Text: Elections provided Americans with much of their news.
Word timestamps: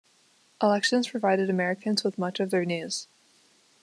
Elections 0.63 1.09
provided 1.09 1.47
Americans 1.47 2.03
with 2.03 2.17
much 2.17 2.39
of 2.39 2.49
their 2.49 2.65
news. 2.65 3.07